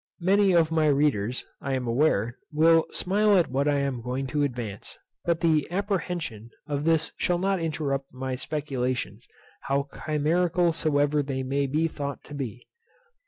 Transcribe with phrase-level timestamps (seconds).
[0.21, 4.41] Many of my readers, I am aware, will smile at what I am going to
[4.41, 9.27] advance; but the apprehension of this shall not interrupt my speculations,
[9.65, 12.67] how chimerical soever they may be thought to be.